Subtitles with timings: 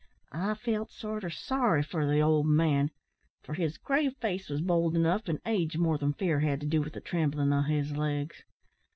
[0.33, 2.89] I felt sorter sorry for the old man,
[3.43, 6.81] for his grave face was bold enough, and age more than fear had to do
[6.81, 8.43] with the tremblin' o' his legs.